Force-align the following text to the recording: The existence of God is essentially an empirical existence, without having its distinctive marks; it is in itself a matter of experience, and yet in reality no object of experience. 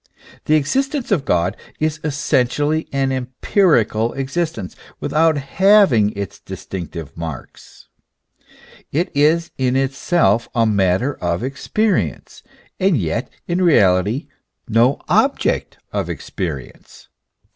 The 0.45 0.55
existence 0.55 1.11
of 1.11 1.25
God 1.25 1.55
is 1.79 1.99
essentially 2.03 2.87
an 2.91 3.11
empirical 3.11 4.13
existence, 4.13 4.75
without 4.99 5.37
having 5.37 6.11
its 6.17 6.39
distinctive 6.39 7.15
marks; 7.15 7.87
it 8.91 9.11
is 9.13 9.51
in 9.59 9.75
itself 9.75 10.49
a 10.55 10.65
matter 10.65 11.13
of 11.19 11.43
experience, 11.43 12.41
and 12.79 12.97
yet 12.97 13.29
in 13.47 13.61
reality 13.61 14.25
no 14.67 14.99
object 15.07 15.77
of 15.93 16.09
experience. 16.09 17.07